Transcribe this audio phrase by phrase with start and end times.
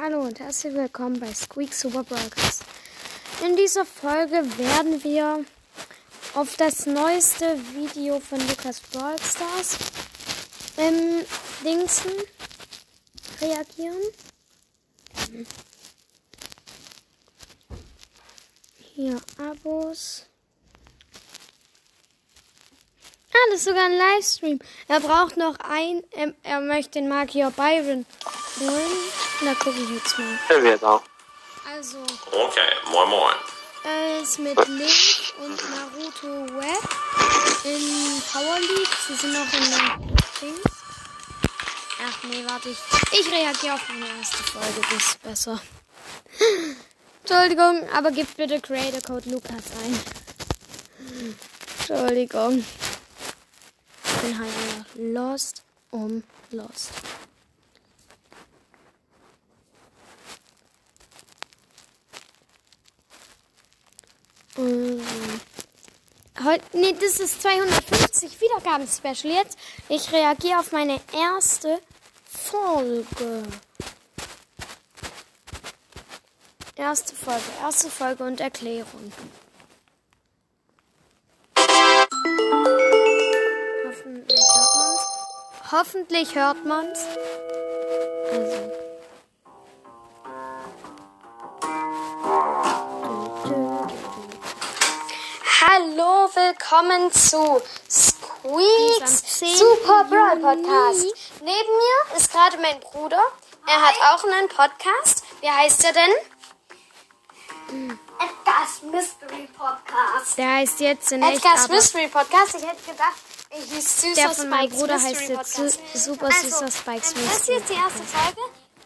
[0.00, 2.62] Hallo und herzlich willkommen bei Squeak Super Broadcast.
[3.44, 5.44] In dieser Folge werden wir
[6.34, 9.76] auf das neueste Video von Lukas Brawl Stars
[10.76, 11.24] ähm,
[11.64, 12.12] Dingsen
[13.40, 13.98] reagieren.
[18.94, 20.26] Hier Abos.
[23.40, 24.58] Ah, das ist sogar ein Livestream.
[24.88, 28.04] Er braucht noch ein, ähm, er möchte den Magier Byron
[28.58, 28.96] holen.
[29.42, 30.38] Na, gucke ich jetzt mal.
[30.48, 31.02] Er wird auch.
[31.72, 31.98] Also,
[32.32, 33.34] Okay, moin moin.
[33.84, 34.90] er ist mit Link
[35.40, 36.82] und Naruto Web
[37.64, 38.96] in Power League.
[39.06, 40.60] Sie sind noch in den Dings.
[42.04, 42.78] Ach nee, warte ich.
[43.20, 45.60] Ich reagiere auf meine erste Folge, das ist besser.
[47.24, 49.52] Entschuldigung, aber gib bitte Creator Code Lukas
[49.84, 50.00] ein.
[51.80, 52.64] Entschuldigung.
[54.28, 54.52] Bin halt
[54.94, 56.90] lost um lost.
[64.58, 65.00] Ähm,
[66.44, 69.58] Heute, nee, das ist 250 Wiedergaben-Special jetzt.
[69.88, 71.80] Ich reagiere auf meine erste
[72.30, 73.44] Folge.
[76.76, 79.10] Erste Folge, erste Folge und Erklärung.
[85.70, 86.98] Hoffentlich hört man's.
[88.32, 88.72] Also.
[95.60, 97.60] Hallo, willkommen zu
[97.90, 99.56] Squeaks Diesem 10.
[99.58, 100.38] Super Brawl.
[100.40, 101.06] Podcast.
[101.40, 103.20] Neben mir ist gerade mein Bruder.
[103.66, 105.22] Er hat auch einen Podcast.
[105.42, 106.10] Wie heißt er denn?
[108.18, 110.38] Edgar's Mystery Podcast.
[110.38, 112.54] Der heißt jetzt in Edgar's Mystery Podcast.
[112.56, 113.16] Ich hätte gedacht,
[114.16, 117.56] der von meinem Bruder Mystery heißt jetzt Super Also, Süßer Spikes ähm, Das ist Mystery.
[117.58, 118.40] jetzt die erste Folge.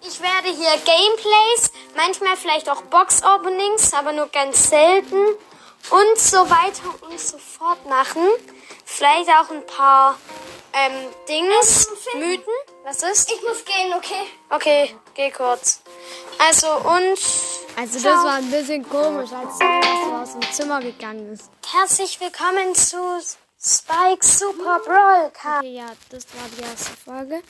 [0.05, 5.17] Ich werde hier Gameplays, manchmal vielleicht auch Box-Openings, aber nur ganz selten
[5.91, 8.27] und so weiter und so fort machen.
[8.85, 10.19] Vielleicht auch ein paar
[10.73, 10.93] ähm,
[11.29, 12.43] Dings, Mythen.
[12.85, 13.31] Was ist?
[13.31, 14.27] Ich muss gehen, okay?
[14.51, 15.83] Okay, geh kurz.
[16.39, 17.19] Also und
[17.77, 18.25] Also das Ciao.
[18.25, 21.49] war ein bisschen komisch, als so aus dem Zimmer gegangen ist.
[21.73, 22.99] herzlich willkommen zu
[23.65, 25.27] Spike's Super Brawl.
[25.29, 27.43] Okay, ja, das war die erste Folge.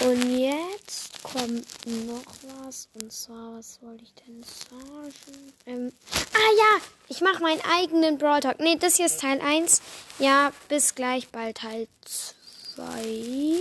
[0.00, 2.24] Und jetzt kommt noch
[2.64, 2.88] was.
[2.94, 5.52] Und zwar, was wollte ich denn sagen?
[5.66, 5.92] Ähm,
[6.32, 8.60] ah ja, ich mache meinen eigenen Brawl Talk.
[8.60, 9.82] Nee, das hier ist Teil 1.
[10.18, 11.86] Ja, bis gleich bald Teil
[12.76, 13.58] 2.